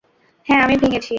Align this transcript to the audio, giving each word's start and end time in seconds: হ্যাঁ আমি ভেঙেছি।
হ্যাঁ 0.47 0.61
আমি 0.63 0.75
ভেঙেছি। 0.77 1.09